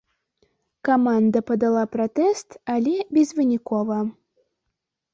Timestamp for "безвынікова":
3.19-4.03